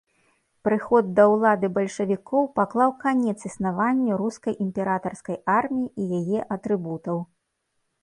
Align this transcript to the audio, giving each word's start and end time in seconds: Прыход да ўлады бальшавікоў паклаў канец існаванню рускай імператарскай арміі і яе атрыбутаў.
Прыход 0.67 1.11
да 1.19 1.25
ўлады 1.33 1.69
бальшавікоў 1.75 2.49
паклаў 2.61 2.95
канец 3.05 3.37
існаванню 3.51 4.19
рускай 4.25 4.53
імператарскай 4.69 5.41
арміі 5.61 5.91
і 6.01 6.23
яе 6.23 6.39
атрыбутаў. 6.57 7.17